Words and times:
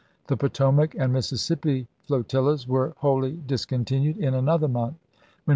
The 0.29 0.35
Potomac 0.35 0.95
and 0.95 1.13
Mississippi 1.13 1.85
flotillas 2.07 2.67
were 2.67 2.95
wholly 2.97 3.33
discontinued 3.45 4.17
in 4.17 4.33
another 4.33 4.67
month. 4.67 4.95
When 4.95 4.99
Mr. 4.99 5.45
Vol. 5.45 5.49